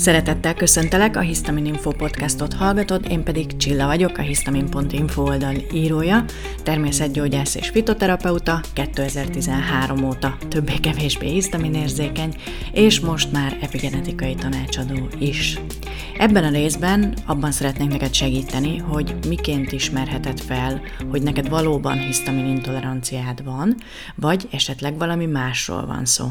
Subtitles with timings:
[0.00, 6.24] Szeretettel köszöntelek, a Histamin Info podcastot hallgatod, én pedig Csilla vagyok, a histamin.info oldal írója,
[6.62, 11.40] természetgyógyász és fitoterapeuta, 2013 óta többé-kevésbé
[11.72, 12.34] érzékeny,
[12.72, 15.58] és most már epigenetikai tanácsadó is.
[16.18, 22.46] Ebben a részben abban szeretnék neked segíteni, hogy miként ismerheted fel, hogy neked valóban hisztamin
[22.46, 23.76] intoleranciád van,
[24.14, 26.26] vagy esetleg valami másról van szó.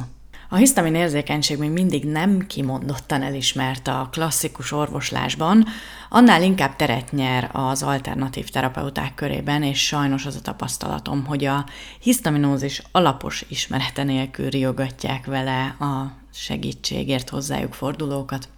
[0.51, 5.65] A hisztamin érzékenység még mindig nem kimondottan elismert a klasszikus orvoslásban,
[6.09, 11.65] annál inkább teret nyer az alternatív terapeuták körében, és sajnos az a tapasztalatom, hogy a
[11.99, 18.49] hisztaminózis alapos ismerete nélkül riogatják vele a segítségért hozzájuk fordulókat.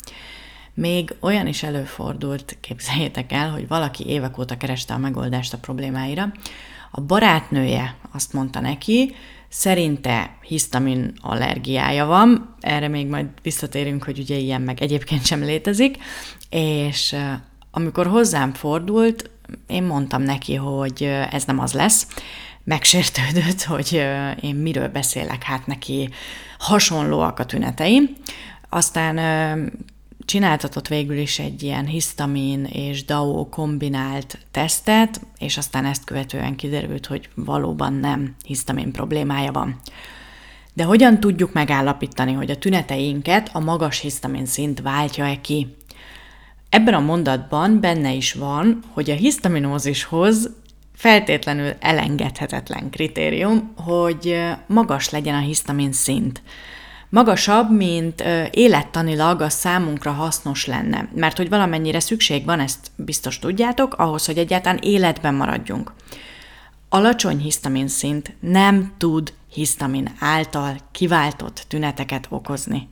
[0.73, 6.31] Még olyan is előfordult, képzeljétek el, hogy valaki évek óta kereste a megoldást a problémáira.
[6.91, 9.15] A barátnője azt mondta neki,
[9.53, 15.97] szerinte hisztamin allergiája van, erre még majd visszatérünk, hogy ugye ilyen meg egyébként sem létezik,
[16.49, 17.15] és
[17.71, 19.29] amikor hozzám fordult,
[19.67, 22.07] én mondtam neki, hogy ez nem az lesz,
[22.63, 24.03] megsértődött, hogy
[24.41, 26.09] én miről beszélek, hát neki
[26.57, 28.15] hasonlóak a tünetei.
[28.69, 29.15] Aztán
[30.31, 37.05] csináltatott végül is egy ilyen hisztamin és DAO kombinált tesztet, és aztán ezt követően kiderült,
[37.05, 39.79] hogy valóban nem hisztamin problémája van.
[40.73, 45.75] De hogyan tudjuk megállapítani, hogy a tüneteinket a magas hisztamin szint váltja-e ki?
[46.69, 50.49] Ebben a mondatban benne is van, hogy a hisztaminózishoz
[50.95, 56.41] feltétlenül elengedhetetlen kritérium, hogy magas legyen a hisztamin szint
[57.11, 61.09] magasabb, mint élettanilag a számunkra hasznos lenne.
[61.15, 65.93] Mert hogy valamennyire szükség van, ezt biztos tudjátok, ahhoz, hogy egyáltalán életben maradjunk.
[66.89, 72.87] Alacsony hisztamin szint nem tud hisztamin által kiváltott tüneteket okozni.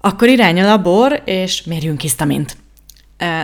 [0.00, 2.56] Akkor irány a labor, és mérjünk hisztamint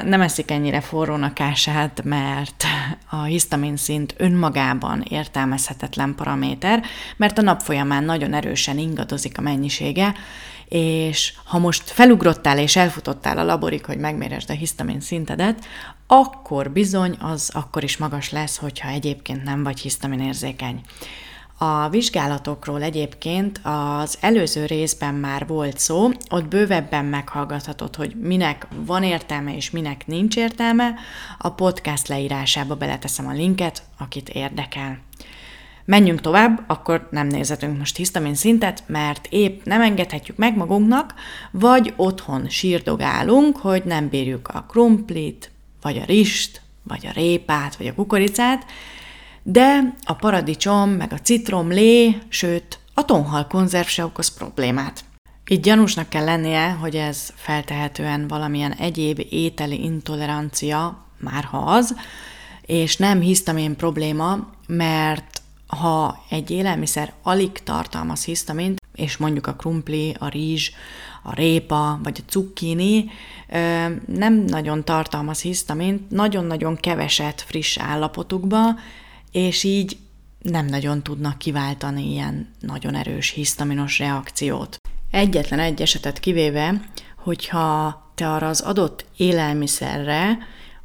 [0.04, 2.64] nem eszik ennyire forrónak ását, mert
[3.10, 6.82] a hisztamin szint önmagában értelmezhetetlen paraméter,
[7.16, 10.14] mert a nap folyamán nagyon erősen ingadozik a mennyisége,
[10.68, 15.64] és ha most felugrottál és elfutottál a laborig, hogy megméresd a hisztamin szintedet,
[16.06, 20.80] akkor bizony az akkor is magas lesz, hogyha egyébként nem vagy hisztamin érzékeny.
[21.64, 29.02] A vizsgálatokról egyébként az előző részben már volt szó, ott bővebben meghallgathatod, hogy minek van
[29.02, 30.94] értelme és minek nincs értelme.
[31.38, 34.98] A podcast leírásába beleteszem a linket, akit érdekel.
[35.84, 41.14] Menjünk tovább, akkor nem nézhetünk most hisztamin szintet, mert épp nem engedhetjük meg magunknak,
[41.50, 45.50] vagy otthon sírdogálunk, hogy nem bírjuk a krumplit,
[45.82, 48.64] vagy a rist, vagy a répát, vagy a kukoricát,
[49.42, 55.04] de a paradicsom, meg a citromlé, sőt, a tonhal konzerv se okoz problémát.
[55.46, 61.96] Itt gyanúsnak kell lennie, hogy ez feltehetően valamilyen egyéb ételi intolerancia, már ha az,
[62.66, 70.16] és nem hisztamin probléma, mert ha egy élelmiszer alig tartalmaz hisztamint, és mondjuk a krumpli,
[70.18, 70.70] a rizs,
[71.22, 73.10] a répa vagy a cukkini
[74.06, 78.60] nem nagyon tartalmaz hisztamint, nagyon-nagyon keveset friss állapotukba,
[79.32, 79.96] és így
[80.38, 84.76] nem nagyon tudnak kiváltani ilyen nagyon erős hisztaminos reakciót.
[85.10, 90.38] Egyetlen egy esetet kivéve, hogyha te arra az adott élelmiszerre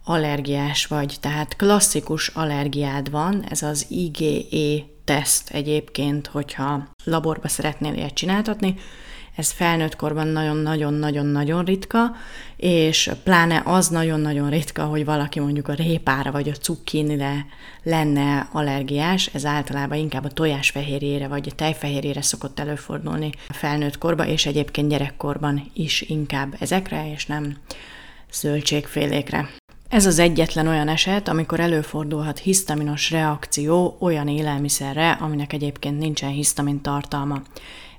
[0.03, 8.13] allergiás vagy, tehát klasszikus allergiád van, ez az IgE teszt egyébként, hogyha laborba szeretnél ilyet
[8.13, 8.75] csináltatni,
[9.37, 12.15] ez felnőtt korban nagyon-nagyon-nagyon-nagyon ritka,
[12.55, 17.45] és pláne az nagyon-nagyon ritka, hogy valaki mondjuk a répára vagy a cukkinire
[17.83, 24.27] lenne allergiás, ez általában inkább a tojásfehérjére vagy a tejfehérjére szokott előfordulni a felnőtt korban,
[24.27, 27.57] és egyébként gyerekkorban is inkább ezekre, és nem
[28.31, 29.49] zöldségfélékre.
[29.89, 36.81] Ez az egyetlen olyan eset, amikor előfordulhat hisztaminos reakció olyan élelmiszerre, aminek egyébként nincsen hisztamin
[36.81, 37.41] tartalma.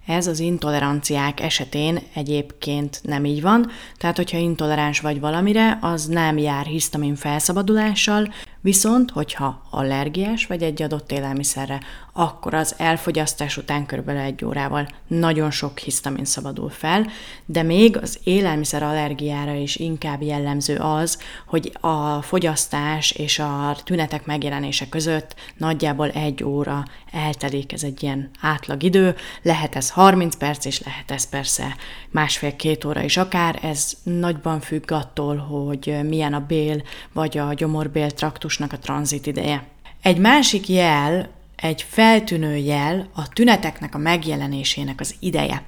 [0.08, 6.38] Ez az intoleranciák esetén egyébként nem így van, tehát hogyha intoleráns vagy valamire, az nem
[6.38, 11.80] jár hisztamin felszabadulással, Viszont, hogyha allergiás vagy egy adott élelmiszerre,
[12.12, 14.08] akkor az elfogyasztás után kb.
[14.08, 17.06] egy órával nagyon sok hisztamin szabadul fel,
[17.46, 24.26] de még az élelmiszer allergiára is inkább jellemző az, hogy a fogyasztás és a tünetek
[24.26, 30.64] megjelenése között nagyjából egy óra eltelik, ez egy ilyen átlag idő, lehet ez 30 perc,
[30.64, 31.76] és lehet ez persze
[32.10, 36.82] másfél-két óra is akár, ez nagyban függ attól, hogy milyen a bél
[37.12, 39.66] vagy a gyomorbél traktus vírusnak a tranzit ideje.
[40.02, 45.62] Egy másik jel, egy feltűnő jel a tüneteknek a megjelenésének az ideje.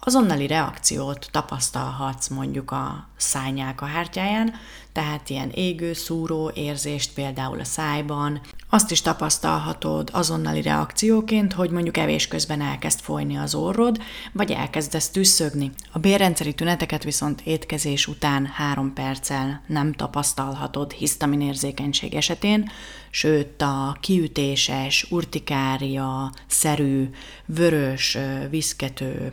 [0.00, 4.54] azonnali reakciót tapasztalhatsz mondjuk a szányák a hártyáján,
[4.92, 8.40] tehát ilyen égő, szúró érzést például a szájban.
[8.70, 13.98] Azt is tapasztalhatod azonnali reakcióként, hogy mondjuk evés közben elkezd folyni az orrod,
[14.32, 15.70] vagy elkezdesz tüsszögni.
[15.92, 22.70] A bérrendszeri tüneteket viszont étkezés után három perccel nem tapasztalhatod hisztaminérzékenység esetén,
[23.10, 27.10] sőt a kiütéses, urtikária, szerű,
[27.46, 28.18] vörös,
[28.50, 29.32] viszkető,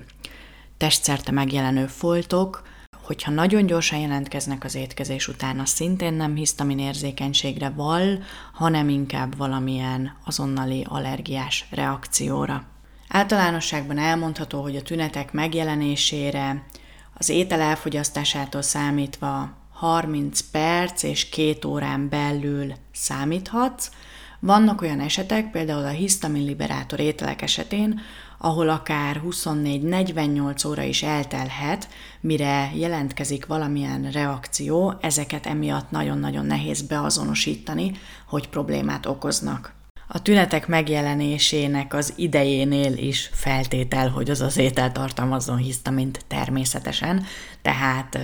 [0.78, 2.64] testszerte megjelenő foltok,
[3.06, 8.24] hogyha nagyon gyorsan jelentkeznek az étkezés után, az szintén nem hisztamin érzékenységre val,
[8.54, 12.64] hanem inkább valamilyen azonnali allergiás reakcióra.
[13.08, 16.64] Általánosságban elmondható, hogy a tünetek megjelenésére
[17.14, 23.90] az étel elfogyasztásától számítva 30 perc és 2 órán belül számíthatsz.
[24.40, 28.00] Vannak olyan esetek, például a hisztamin liberátor ételek esetén,
[28.38, 31.88] ahol akár 24-48 óra is eltelhet,
[32.22, 37.92] mire jelentkezik valamilyen reakció, ezeket emiatt nagyon-nagyon nehéz beazonosítani,
[38.28, 39.74] hogy problémát okoznak.
[40.08, 47.26] A tünetek megjelenésének az idejénél is feltétel, hogy az az étel tartalmazzon hisztamint természetesen,
[47.62, 48.18] tehát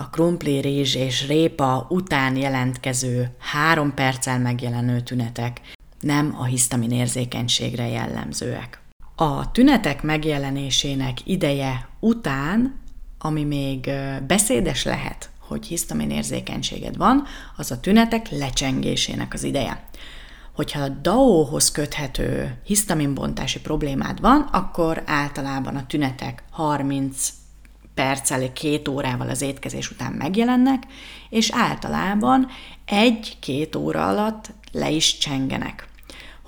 [0.00, 5.60] a krumpli, rizs és répa után jelentkező három perccel megjelenő tünetek
[6.00, 8.80] nem a hisztamin érzékenységre jellemzőek.
[9.16, 12.80] A tünetek megjelenésének ideje után,
[13.18, 13.90] ami még
[14.26, 17.24] beszédes lehet, hogy hisztamin érzékenységed van,
[17.56, 19.84] az a tünetek lecsengésének az ideje.
[20.54, 27.39] Hogyha a DAO-hoz köthető hisztaminbontási problémád van, akkor általában a tünetek 30
[28.00, 30.82] perccel, két órával az étkezés után megjelennek,
[31.30, 32.46] és általában
[32.84, 35.88] egy-két óra alatt le is csengenek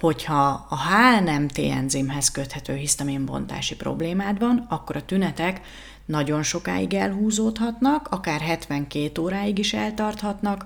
[0.00, 5.60] hogyha a HNMT enzimhez köthető hisztaminbontási problémád van, akkor a tünetek
[6.06, 10.64] nagyon sokáig elhúzódhatnak, akár 72 óráig is eltarthatnak,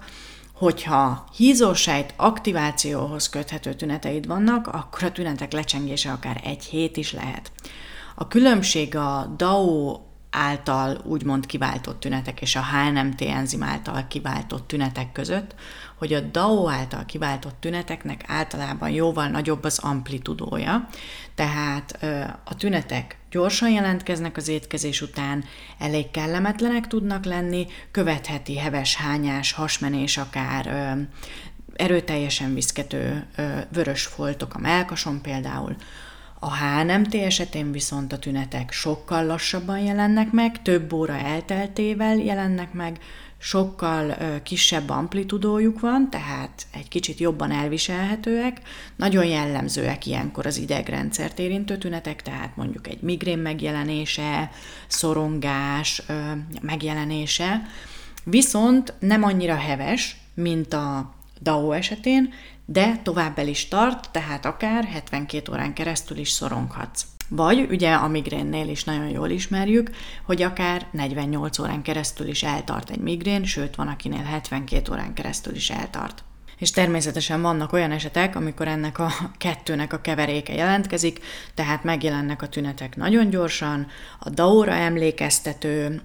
[0.52, 7.52] Hogyha hízósejt aktivációhoz köthető tüneteid vannak, akkor a tünetek lecsengése akár egy hét is lehet.
[8.14, 10.00] A különbség a DAO
[10.36, 15.54] által úgymond kiváltott tünetek és a HNMT enzim által kiváltott tünetek között,
[15.94, 20.88] hogy a DAO által kiváltott tüneteknek általában jóval nagyobb az amplitudója,
[21.34, 22.04] tehát
[22.44, 25.44] a tünetek gyorsan jelentkeznek az étkezés után,
[25.78, 30.96] elég kellemetlenek tudnak lenni, követheti heves hányás, hasmenés, akár
[31.76, 33.26] erőteljesen viszkető
[33.72, 35.76] vörös foltok a melkason például,
[36.38, 42.98] a HNMT esetén viszont a tünetek sokkal lassabban jelennek meg, több óra elteltével jelennek meg,
[43.38, 48.60] sokkal kisebb amplitudójuk van, tehát egy kicsit jobban elviselhetőek,
[48.96, 54.50] nagyon jellemzőek ilyenkor az idegrendszert érintő tünetek, tehát mondjuk egy migrén megjelenése,
[54.86, 56.02] szorongás
[56.60, 57.62] megjelenése,
[58.24, 62.32] viszont nem annyira heves, mint a DAO esetén,
[62.64, 67.04] de tovább el is tart, tehát akár 72 órán keresztül is szoronghatsz.
[67.28, 69.90] Vagy ugye a migrénnél is nagyon jól ismerjük,
[70.24, 75.54] hogy akár 48 órán keresztül is eltart egy migrén, sőt van akinél 72 órán keresztül
[75.54, 76.24] is eltart.
[76.58, 81.20] És természetesen vannak olyan esetek, amikor ennek a kettőnek a keveréke jelentkezik,
[81.54, 83.86] tehát megjelennek a tünetek nagyon gyorsan,
[84.18, 86.02] a daóra emlékeztető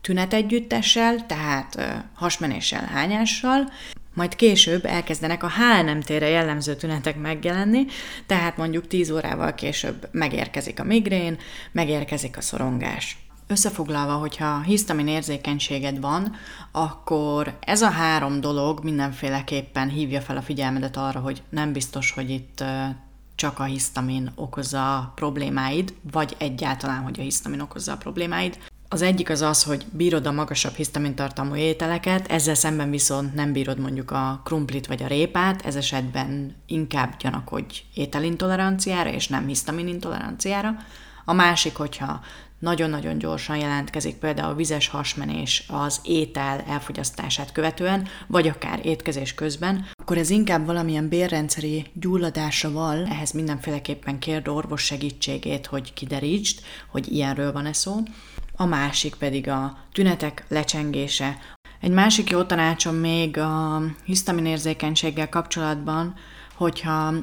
[0.00, 3.72] tünetegyüttessel, tehát hasmenéssel, hányással,
[4.14, 7.84] majd később elkezdenek a HNMT-re jellemző tünetek megjelenni,
[8.26, 11.38] tehát mondjuk 10 órával később megérkezik a migrén,
[11.72, 13.16] megérkezik a szorongás.
[13.46, 16.34] Összefoglalva, hogyha hisztamin érzékenységed van,
[16.72, 22.30] akkor ez a három dolog mindenféleképpen hívja fel a figyelmedet arra, hogy nem biztos, hogy
[22.30, 22.64] itt
[23.34, 28.58] csak a hisztamin okozza a problémáid, vagy egyáltalán, hogy a hisztamin okozza a problémáid,
[28.92, 33.78] az egyik az az, hogy bírod a magasabb hisztamintartalmú ételeket, ezzel szemben viszont nem bírod
[33.78, 40.76] mondjuk a krumplit vagy a répát, ez esetben inkább gyanakodj ételintoleranciára és nem hisztaminintoleranciára.
[41.24, 42.20] A másik, hogyha
[42.58, 49.86] nagyon-nagyon gyorsan jelentkezik például a vizes hasmenés az étel elfogyasztását követően, vagy akár étkezés közben,
[50.00, 57.12] akkor ez inkább valamilyen bérrendszeri gyulladásra val, ehhez mindenféleképpen kérd orvos segítségét, hogy kiderítsd, hogy
[57.12, 58.02] ilyenről van-e szó
[58.56, 61.38] a másik pedig a tünetek lecsengése.
[61.80, 66.14] Egy másik jó tanácsom még a hisztaminérzékenységgel kapcsolatban,
[66.54, 67.14] hogyha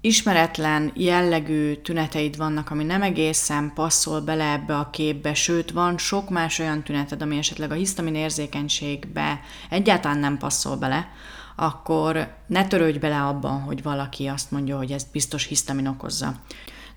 [0.00, 6.30] ismeretlen jellegű tüneteid vannak, ami nem egészen passzol bele ebbe a képbe, sőt van sok
[6.30, 9.40] más olyan tüneted, ami esetleg a hisztamin érzékenységbe
[9.70, 11.08] egyáltalán nem passzol bele,
[11.56, 16.34] akkor ne törődj bele abban, hogy valaki azt mondja, hogy ezt biztos hisztamin okozza.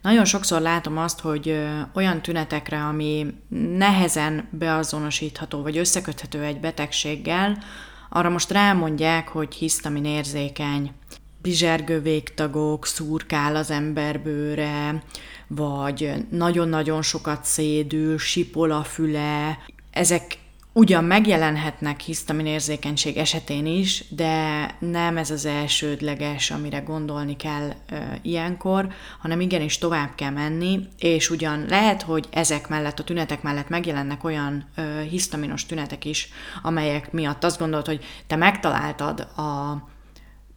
[0.02, 1.58] Nagyon sokszor látom azt, hogy
[1.94, 3.34] olyan tünetekre, ami
[3.78, 7.58] nehezen beazonosítható vagy összeköthető egy betegséggel,
[8.10, 10.92] arra most rámondják, hogy hisztamin érzékeny,
[11.42, 15.04] bizsergő végtagok, szurkál az emberbőre,
[15.48, 19.58] vagy nagyon-nagyon sokat szédül, sipol a füle.
[19.92, 20.38] Ezek
[20.74, 28.88] ugyan megjelenhetnek hisztaminérzékenység esetén is, de nem ez az elsődleges, amire gondolni kell e, ilyenkor,
[29.20, 34.24] hanem igenis tovább kell menni, és ugyan lehet, hogy ezek mellett, a tünetek mellett megjelennek
[34.24, 36.30] olyan e, hisztaminos tünetek is,
[36.62, 39.78] amelyek miatt azt gondolod, hogy te megtaláltad a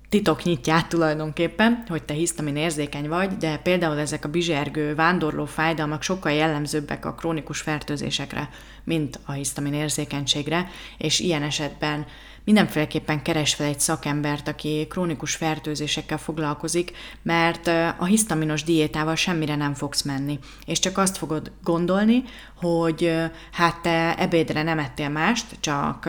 [0.09, 6.33] titoknyitját tulajdonképpen, hogy te hisztamin érzékeny vagy, de például ezek a bizsergő, vándorló fájdalmak sokkal
[6.33, 8.49] jellemzőbbek a krónikus fertőzésekre,
[8.85, 10.69] mint a hisztamin érzékenységre,
[10.99, 12.07] és ilyen esetben
[12.45, 16.93] mindenféleképpen keres fel egy szakembert, aki krónikus fertőzésekkel foglalkozik,
[17.23, 17.67] mert
[17.99, 20.39] a hisztaminos diétával semmire nem fogsz menni.
[20.67, 22.23] És csak azt fogod gondolni,
[22.61, 23.13] hogy
[23.53, 26.09] hát te ebédre nem ettél mást, csak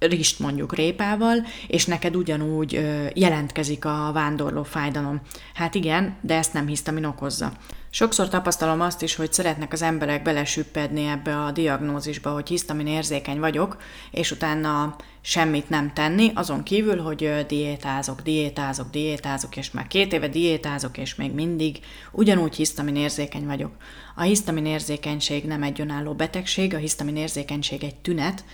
[0.00, 2.72] rist mondjuk répával, és neked ugyanúgy
[3.14, 5.20] jelentkezik a vándorló fájdalom.
[5.54, 7.52] Hát igen, de ezt nem hisztamin okozza.
[7.92, 13.38] Sokszor tapasztalom azt is, hogy szeretnek az emberek belesüppedni ebbe a diagnózisba, hogy hisztamin érzékeny
[13.38, 13.76] vagyok,
[14.10, 20.28] és utána semmit nem tenni, azon kívül, hogy diétázok, diétázok, diétázok, és már két éve
[20.28, 21.78] diétázok, és még mindig
[22.12, 23.72] ugyanúgy hisztamin érzékeny vagyok.
[24.14, 28.44] A hisztamin érzékenység nem egy önálló betegség, a hisztamin érzékenység egy tünet,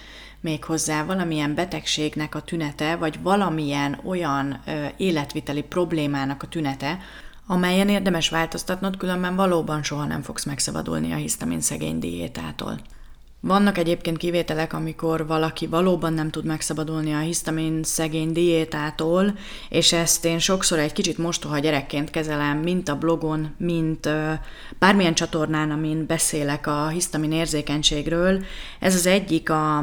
[0.46, 4.62] méghozzá valamilyen betegségnek a tünete, vagy valamilyen olyan
[4.96, 6.98] életviteli problémának a tünete,
[7.46, 12.78] amelyen érdemes változtatnod, különben valóban soha nem fogsz megszabadulni a hisztamin szegény diétától.
[13.46, 19.38] Vannak egyébként kivételek, amikor valaki valóban nem tud megszabadulni a hisztamin szegény diétától,
[19.68, 24.08] és ezt én sokszor egy kicsit mostoha gyerekként kezelem, mint a blogon, mint
[24.78, 28.44] bármilyen csatornán, amin beszélek a hisztamin érzékenységről.
[28.80, 29.78] Ez az egyik a,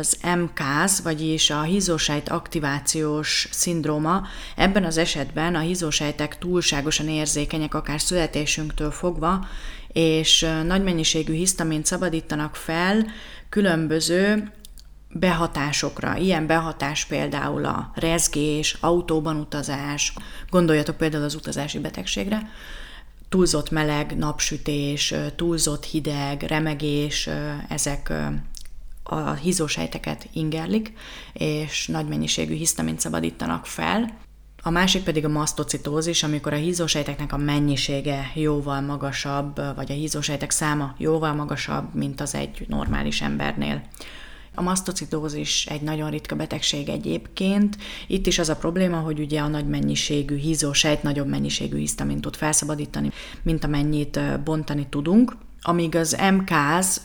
[0.00, 4.22] az MKS, vagyis a hízósejt aktivációs szindróma.
[4.56, 9.46] Ebben az esetben a hízósejtek túlságosan érzékenyek, akár születésünktől fogva,
[9.92, 13.06] és nagy mennyiségű hisztamint szabadítanak fel
[13.48, 14.52] különböző
[15.12, 16.16] behatásokra.
[16.16, 20.12] Ilyen behatás például a rezgés, autóban utazás,
[20.50, 22.50] gondoljatok például az utazási betegségre,
[23.28, 27.28] túlzott meleg, napsütés, túlzott hideg, remegés,
[27.68, 28.12] ezek
[29.02, 30.92] a hízósejteket ingerlik,
[31.32, 34.18] és nagy mennyiségű hisztamint szabadítanak fel.
[34.64, 40.50] A másik pedig a masztocitózis, amikor a hízósejteknek a mennyisége jóval magasabb, vagy a hízósejtek
[40.50, 43.82] száma jóval magasabb, mint az egy normális embernél.
[44.54, 47.76] A masztocitózis egy nagyon ritka betegség egyébként.
[48.06, 52.36] Itt is az a probléma, hogy ugye a nagy mennyiségű hízósejt nagyobb mennyiségű hisztamint tud
[52.36, 53.10] felszabadítani,
[53.42, 55.36] mint amennyit bontani tudunk.
[55.62, 57.00] Amíg az MKZ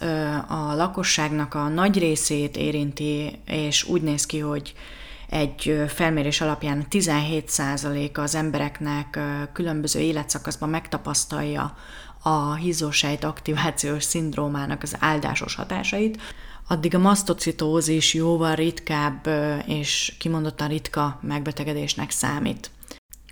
[0.47, 4.73] a lakosságnak a nagy részét érinti, és úgy néz ki, hogy
[5.29, 9.19] egy felmérés alapján 17% az embereknek
[9.53, 11.75] különböző életszakaszban megtapasztalja
[12.21, 16.21] a hízósejt aktivációs szindrómának az áldásos hatásait,
[16.67, 19.27] addig a masztocitózis jóval ritkább
[19.65, 22.71] és kimondottan ritka megbetegedésnek számít.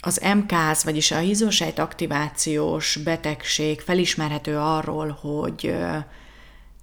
[0.02, 5.76] Az MKS, vagyis a hízósejt aktivációs betegség felismerhető arról, hogy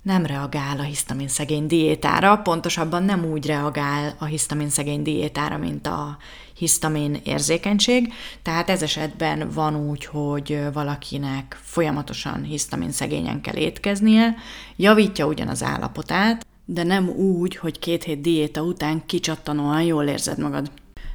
[0.02, 5.86] nem reagál a hisztamin szegény diétára, pontosabban nem úgy reagál a hisztamin szegény diétára, mint
[5.86, 6.16] a
[6.56, 14.34] hisztamin érzékenység, tehát ez esetben van úgy, hogy valakinek folyamatosan hisztamin szegényen kell étkeznie,
[14.76, 20.38] javítja ugyan az állapotát, de nem úgy, hogy két hét diéta után kicsattanóan jól érzed
[20.38, 20.70] magad.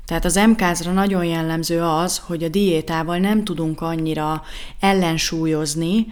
[0.06, 4.44] Tehát az MKZ-ra nagyon jellemző az, hogy a diétával nem tudunk annyira
[4.80, 6.08] ellensúlyozni,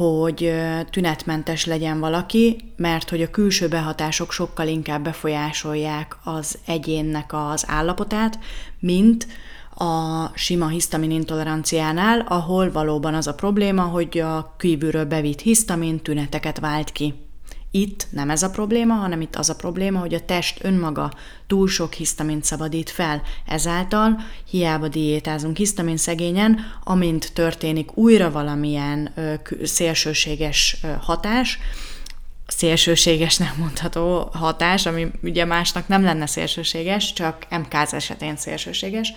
[0.00, 0.52] hogy
[0.90, 8.38] tünetmentes legyen valaki, mert hogy a külső behatások sokkal inkább befolyásolják az egyénnek az állapotát,
[8.78, 9.26] mint
[9.74, 16.58] a sima hisztamin intoleranciánál, ahol valóban az a probléma, hogy a kívülről bevitt hisztamin tüneteket
[16.58, 17.14] vált ki.
[17.70, 21.12] Itt nem ez a probléma, hanem itt az a probléma, hogy a test önmaga
[21.46, 23.22] túl sok hisztamint szabadít fel.
[23.46, 24.16] Ezáltal
[24.50, 31.58] hiába diétázunk hisztamin szegényen, amint történik újra valamilyen ö, szélsőséges ö, hatás,
[32.46, 39.12] szélsőséges nem mondható hatás, ami ugye másnak nem lenne szélsőséges, csak MKZ esetén szélsőséges,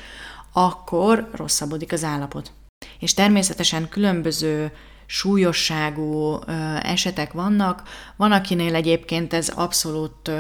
[0.52, 2.52] akkor rosszabbodik az állapot.
[3.00, 4.72] És természetesen különböző
[5.06, 6.40] súlyosságú
[6.82, 7.84] esetek vannak.
[8.16, 10.32] Van, akinél egyébként ez abszolút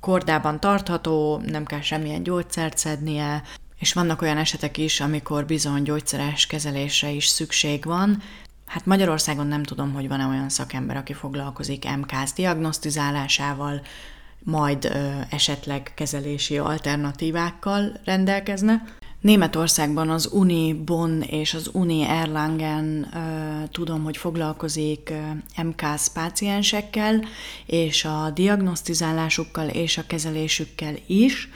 [0.00, 3.42] kordában tartható, nem kell semmilyen gyógyszert szednie,
[3.78, 8.22] és vannak olyan esetek is, amikor bizony gyógyszeres kezelésre is szükség van,
[8.68, 13.80] Hát Magyarországon nem tudom, hogy van-e olyan szakember, aki foglalkozik MKS diagnosztizálásával,
[14.38, 18.82] majd ö, esetleg kezelési alternatívákkal rendelkezne.
[19.20, 23.08] Németországban az Uni Bonn és az Uni Erlangen
[23.72, 25.12] tudom, hogy foglalkozik
[25.62, 27.24] MKS páciensekkel,
[27.66, 31.48] és a diagnosztizálásukkal és a kezelésükkel is.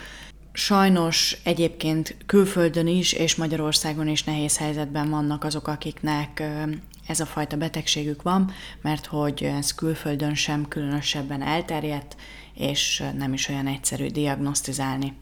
[0.53, 6.43] Sajnos egyébként külföldön is és Magyarországon is nehéz helyzetben vannak azok, akiknek
[7.07, 8.51] ez a fajta betegségük van,
[8.81, 12.17] mert hogy ez külföldön sem különösebben elterjedt,
[12.55, 15.13] és nem is olyan egyszerű diagnosztizálni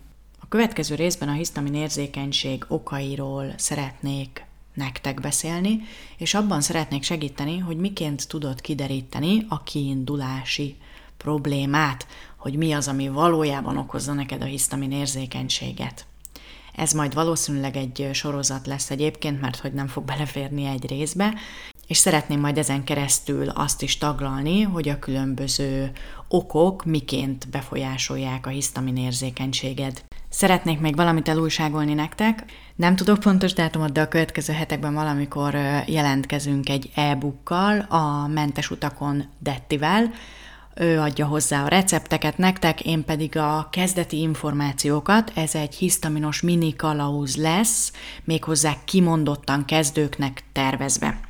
[0.50, 5.80] következő részben a hisztamin érzékenység okairól szeretnék nektek beszélni,
[6.16, 10.76] és abban szeretnék segíteni, hogy miként tudod kideríteni a kiindulási
[11.16, 16.06] problémát, hogy mi az, ami valójában okozza neked a hisztamin érzékenységet.
[16.74, 21.34] Ez majd valószínűleg egy sorozat lesz egyébként, mert hogy nem fog beleférni egy részbe,
[21.86, 25.92] és szeretném majd ezen keresztül azt is taglalni, hogy a különböző
[26.28, 30.02] okok miként befolyásolják a hisztamin érzékenységed.
[30.30, 32.44] Szeretnék még valamit elújságolni nektek.
[32.76, 35.54] Nem tudok pontos dátumot, de a következő hetekben valamikor
[35.86, 40.10] jelentkezünk egy e-bookkal, a Mentes utakon Dettivel.
[40.74, 46.76] Ő adja hozzá a recepteket nektek, én pedig a kezdeti információkat, ez egy hisztaminos mini
[46.76, 47.92] kalauz lesz,
[48.24, 51.29] méghozzá kimondottan kezdőknek tervezve.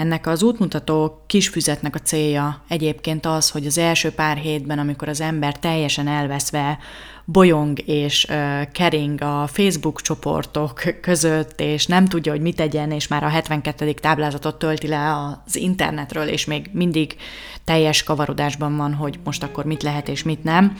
[0.00, 5.20] Ennek az útmutató kisfüzetnek a célja egyébként az, hogy az első pár hétben, amikor az
[5.20, 6.78] ember teljesen elveszve
[7.24, 8.26] bolyong és
[8.72, 13.92] kering a Facebook csoportok között, és nem tudja, hogy mit tegyen, és már a 72.
[13.92, 15.16] táblázatot tölti le
[15.46, 17.16] az internetről, és még mindig
[17.64, 20.76] teljes kavarodásban van, hogy most akkor mit lehet és mit nem.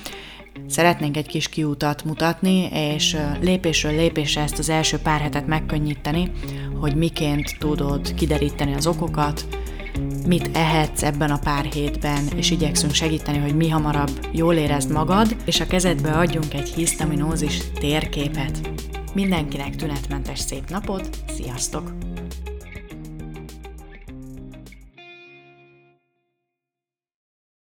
[0.68, 6.30] Szeretnénk egy kis kiutat mutatni, és lépésről lépésre ezt az első pár hetet megkönnyíteni,
[6.80, 9.46] hogy miként tudod kideríteni az okokat,
[10.26, 15.36] mit ehetsz ebben a pár hétben, és igyekszünk segíteni, hogy mi hamarabb jól érezd magad,
[15.44, 18.70] és a kezedbe adjunk egy hisztaminózis térképet.
[19.14, 22.09] Mindenkinek tünetmentes szép napot, sziasztok!